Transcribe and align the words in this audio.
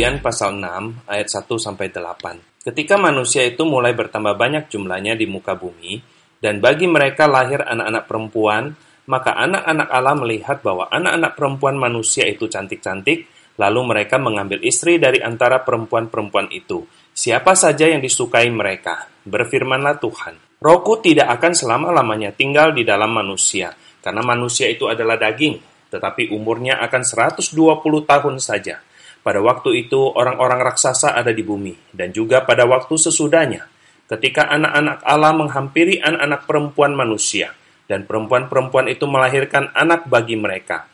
Kejadian 0.00 0.24
pasal 0.24 0.56
6 0.56 1.12
ayat 1.12 1.28
1 1.28 1.60
sampai 1.60 1.92
8. 1.92 2.64
Ketika 2.64 2.96
manusia 2.96 3.44
itu 3.44 3.68
mulai 3.68 3.92
bertambah 3.92 4.32
banyak 4.32 4.72
jumlahnya 4.72 5.12
di 5.12 5.28
muka 5.28 5.52
bumi 5.52 6.00
dan 6.40 6.56
bagi 6.56 6.88
mereka 6.88 7.28
lahir 7.28 7.60
anak-anak 7.60 8.08
perempuan, 8.08 8.72
maka 9.04 9.36
anak-anak 9.36 9.92
Allah 9.92 10.16
melihat 10.16 10.64
bahwa 10.64 10.88
anak-anak 10.88 11.36
perempuan 11.36 11.76
manusia 11.76 12.24
itu 12.24 12.48
cantik-cantik, 12.48 13.28
lalu 13.60 13.80
mereka 13.92 14.16
mengambil 14.16 14.64
istri 14.64 14.96
dari 14.96 15.20
antara 15.20 15.60
perempuan-perempuan 15.68 16.48
itu. 16.48 16.80
Siapa 17.12 17.52
saja 17.52 17.84
yang 17.84 18.00
disukai 18.00 18.48
mereka, 18.48 19.04
berfirmanlah 19.28 20.00
Tuhan. 20.00 20.64
Rohku 20.64 21.04
tidak 21.04 21.28
akan 21.28 21.52
selama-lamanya 21.52 22.32
tinggal 22.32 22.72
di 22.72 22.88
dalam 22.88 23.12
manusia, 23.12 23.76
karena 24.00 24.24
manusia 24.24 24.64
itu 24.64 24.88
adalah 24.88 25.20
daging, 25.20 25.60
tetapi 25.92 26.32
umurnya 26.32 26.80
akan 26.88 27.04
120 27.04 27.52
tahun 28.08 28.40
saja 28.40 28.80
pada 29.20 29.44
waktu 29.44 29.84
itu 29.84 30.00
orang-orang 30.00 30.64
raksasa 30.64 31.12
ada 31.12 31.28
di 31.28 31.44
bumi, 31.44 31.76
dan 31.92 32.08
juga 32.08 32.40
pada 32.48 32.64
waktu 32.64 32.96
sesudahnya, 32.96 33.68
ketika 34.08 34.48
anak-anak 34.48 35.04
Allah 35.04 35.32
menghampiri 35.36 36.00
anak-anak 36.00 36.48
perempuan 36.48 36.92
manusia, 36.96 37.52
dan 37.84 38.08
perempuan-perempuan 38.08 38.88
itu 38.88 39.04
melahirkan 39.04 39.74
anak 39.76 40.08
bagi 40.08 40.40
mereka. 40.40 40.86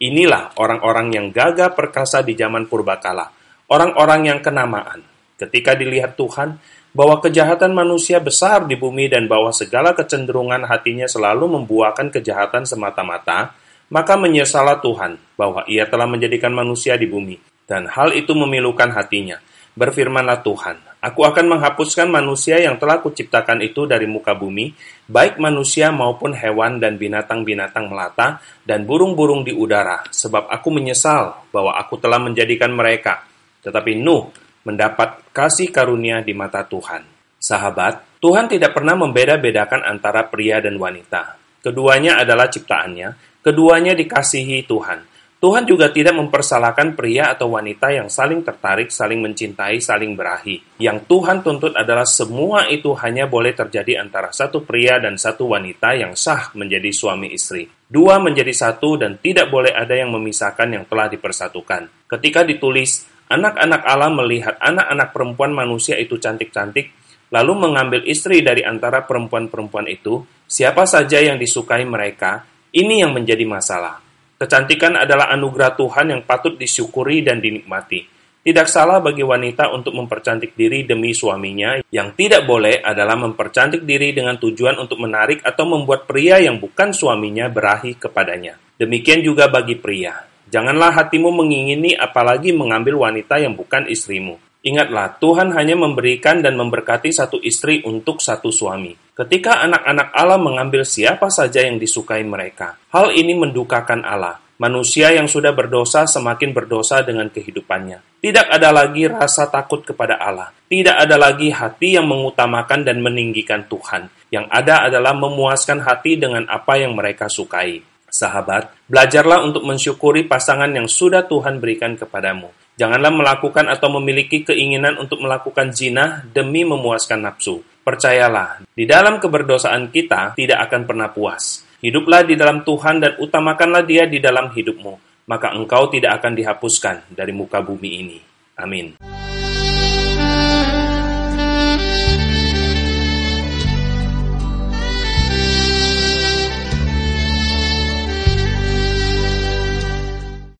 Inilah 0.00 0.56
orang-orang 0.56 1.12
yang 1.12 1.26
gagah 1.34 1.76
perkasa 1.76 2.24
di 2.24 2.32
zaman 2.32 2.70
purbakala, 2.70 3.28
orang-orang 3.68 4.32
yang 4.32 4.40
kenamaan. 4.40 5.04
Ketika 5.36 5.76
dilihat 5.76 6.16
Tuhan, 6.16 6.56
bahwa 6.94 7.18
kejahatan 7.18 7.74
manusia 7.74 8.22
besar 8.22 8.70
di 8.70 8.78
bumi 8.78 9.10
dan 9.10 9.26
bahwa 9.26 9.50
segala 9.50 9.92
kecenderungan 9.98 10.62
hatinya 10.70 11.10
selalu 11.10 11.58
membuahkan 11.58 12.14
kejahatan 12.14 12.64
semata-mata, 12.64 13.52
maka 13.90 14.14
menyesalah 14.14 14.78
Tuhan 14.78 15.18
bahwa 15.34 15.66
ia 15.66 15.84
telah 15.90 16.06
menjadikan 16.06 16.54
manusia 16.54 16.94
di 16.94 17.10
bumi 17.10 17.53
dan 17.64 17.88
hal 17.88 18.12
itu 18.12 18.32
memilukan 18.36 18.92
hatinya. 18.92 19.40
Berfirmanlah 19.74 20.46
Tuhan, 20.46 20.78
Aku 21.04 21.20
akan 21.20 21.52
menghapuskan 21.52 22.08
manusia 22.08 22.56
yang 22.56 22.80
telah 22.80 22.96
kuciptakan 23.04 23.60
itu 23.60 23.84
dari 23.84 24.08
muka 24.08 24.32
bumi, 24.32 24.72
baik 25.04 25.36
manusia 25.36 25.92
maupun 25.92 26.32
hewan 26.32 26.80
dan 26.80 26.96
binatang-binatang 26.96 27.92
melata, 27.92 28.40
dan 28.64 28.88
burung-burung 28.88 29.44
di 29.44 29.52
udara, 29.52 30.00
sebab 30.08 30.48
aku 30.48 30.72
menyesal 30.72 31.44
bahwa 31.52 31.76
aku 31.76 32.00
telah 32.00 32.16
menjadikan 32.16 32.72
mereka. 32.72 33.20
Tetapi 33.60 34.00
Nuh 34.00 34.32
mendapat 34.64 35.28
kasih 35.28 35.68
karunia 35.68 36.24
di 36.24 36.32
mata 36.32 36.64
Tuhan. 36.64 37.04
Sahabat, 37.36 38.16
Tuhan 38.16 38.48
tidak 38.48 38.72
pernah 38.72 38.96
membeda-bedakan 38.96 39.84
antara 39.84 40.24
pria 40.24 40.64
dan 40.64 40.80
wanita. 40.80 41.36
Keduanya 41.60 42.16
adalah 42.16 42.48
ciptaannya, 42.48 43.40
keduanya 43.44 43.92
dikasihi 43.92 44.64
Tuhan. 44.64 45.13
Tuhan 45.42 45.68
juga 45.68 45.92
tidak 45.92 46.16
mempersalahkan 46.16 46.96
pria 46.96 47.28
atau 47.36 47.52
wanita 47.52 47.92
yang 47.92 48.08
saling 48.08 48.40
tertarik, 48.40 48.88
saling 48.88 49.20
mencintai, 49.20 49.76
saling 49.76 50.16
berahi. 50.16 50.80
Yang 50.80 51.04
Tuhan 51.04 51.44
tuntut 51.44 51.76
adalah 51.76 52.08
semua 52.08 52.64
itu 52.72 52.96
hanya 52.96 53.28
boleh 53.28 53.52
terjadi 53.52 54.00
antara 54.00 54.32
satu 54.32 54.64
pria 54.64 54.96
dan 54.96 55.20
satu 55.20 55.52
wanita 55.52 56.00
yang 56.00 56.16
sah 56.16 56.48
menjadi 56.56 56.88
suami 56.88 57.28
istri. 57.36 57.68
Dua 57.84 58.16
menjadi 58.18 58.50
satu 58.56 58.96
dan 58.96 59.20
tidak 59.20 59.52
boleh 59.52 59.70
ada 59.70 59.92
yang 59.92 60.10
memisahkan 60.16 60.66
yang 60.66 60.84
telah 60.88 61.12
dipersatukan. 61.12 62.08
Ketika 62.08 62.40
ditulis, 62.42 63.04
anak-anak 63.28 63.82
Allah 63.84 64.12
melihat 64.12 64.56
anak-anak 64.60 65.12
perempuan 65.12 65.52
manusia 65.52 66.00
itu 66.00 66.16
cantik-cantik, 66.16 66.90
lalu 67.32 67.52
mengambil 67.68 68.00
istri 68.06 68.40
dari 68.40 68.62
antara 68.62 69.04
perempuan-perempuan 69.04 69.90
itu, 69.90 70.24
siapa 70.48 70.86
saja 70.86 71.20
yang 71.20 71.36
disukai 71.36 71.84
mereka, 71.84 72.46
ini 72.74 73.02
yang 73.02 73.14
menjadi 73.14 73.44
masalah. 73.48 74.03
Kecantikan 74.34 74.98
adalah 74.98 75.30
anugerah 75.30 75.78
Tuhan 75.78 76.10
yang 76.10 76.22
patut 76.26 76.58
disyukuri 76.58 77.22
dan 77.22 77.38
dinikmati. 77.38 78.14
Tidak 78.44 78.68
salah 78.68 79.00
bagi 79.00 79.24
wanita 79.24 79.72
untuk 79.72 79.96
mempercantik 79.96 80.52
diri 80.52 80.84
demi 80.84 81.16
suaminya. 81.16 81.80
Yang 81.88 82.08
tidak 82.12 82.44
boleh 82.44 82.76
adalah 82.84 83.16
mempercantik 83.16 83.88
diri 83.88 84.12
dengan 84.12 84.36
tujuan 84.36 84.76
untuk 84.76 85.00
menarik 85.00 85.40
atau 85.40 85.64
membuat 85.64 86.04
pria 86.04 86.36
yang 86.36 86.60
bukan 86.60 86.92
suaminya 86.92 87.48
berahi 87.48 87.96
kepadanya. 87.96 88.60
Demikian 88.76 89.24
juga 89.24 89.48
bagi 89.48 89.80
pria. 89.80 90.28
Janganlah 90.44 90.92
hatimu 90.92 91.32
mengingini 91.32 91.96
apalagi 91.96 92.52
mengambil 92.52 93.08
wanita 93.08 93.40
yang 93.40 93.56
bukan 93.56 93.88
istrimu. 93.88 94.36
Ingatlah, 94.64 95.20
Tuhan 95.20 95.52
hanya 95.52 95.76
memberikan 95.76 96.40
dan 96.40 96.56
memberkati 96.56 97.12
satu 97.12 97.36
istri 97.44 97.84
untuk 97.84 98.24
satu 98.24 98.48
suami. 98.48 98.96
Ketika 99.12 99.60
anak-anak 99.60 100.08
Allah 100.16 100.40
mengambil 100.40 100.88
siapa 100.88 101.28
saja 101.28 101.60
yang 101.60 101.76
disukai 101.76 102.24
mereka, 102.24 102.80
hal 102.88 103.12
ini 103.12 103.36
mendukakan 103.36 104.00
Allah. 104.00 104.40
Manusia 104.56 105.12
yang 105.12 105.28
sudah 105.28 105.52
berdosa 105.52 106.08
semakin 106.08 106.56
berdosa 106.56 107.04
dengan 107.04 107.28
kehidupannya. 107.28 108.24
Tidak 108.24 108.46
ada 108.48 108.72
lagi 108.72 109.04
rasa 109.04 109.52
takut 109.52 109.84
kepada 109.84 110.16
Allah. 110.16 110.48
Tidak 110.64 110.96
ada 110.96 111.20
lagi 111.20 111.52
hati 111.52 112.00
yang 112.00 112.08
mengutamakan 112.08 112.88
dan 112.88 113.04
meninggikan 113.04 113.68
Tuhan. 113.68 114.08
Yang 114.32 114.48
ada 114.48 114.88
adalah 114.88 115.12
memuaskan 115.12 115.84
hati 115.84 116.16
dengan 116.16 116.48
apa 116.48 116.80
yang 116.80 116.96
mereka 116.96 117.28
sukai. 117.28 117.84
Sahabat, 118.08 118.72
belajarlah 118.88 119.44
untuk 119.44 119.68
mensyukuri 119.68 120.24
pasangan 120.24 120.72
yang 120.72 120.88
sudah 120.88 121.28
Tuhan 121.28 121.60
berikan 121.60 122.00
kepadamu 122.00 122.63
Janganlah 122.74 123.14
melakukan 123.14 123.70
atau 123.70 123.86
memiliki 124.00 124.42
keinginan 124.42 124.98
untuk 124.98 125.22
melakukan 125.22 125.70
zina 125.70 126.26
demi 126.34 126.66
memuaskan 126.66 127.22
nafsu. 127.22 127.62
Percayalah, 127.86 128.66
di 128.74 128.82
dalam 128.82 129.22
keberdosaan 129.22 129.94
kita 129.94 130.34
tidak 130.34 130.66
akan 130.66 130.82
pernah 130.82 131.12
puas. 131.12 131.62
Hiduplah 131.78 132.26
di 132.26 132.34
dalam 132.34 132.64
Tuhan 132.66 132.98
dan 132.98 133.12
utamakanlah 133.20 133.84
Dia 133.86 134.10
di 134.10 134.18
dalam 134.18 134.50
hidupmu, 134.50 135.24
maka 135.30 135.52
engkau 135.54 135.86
tidak 135.92 136.18
akan 136.18 136.32
dihapuskan 136.34 137.12
dari 137.12 137.30
muka 137.30 137.60
bumi 137.60 137.90
ini. 138.00 138.18
Amin. 138.58 139.13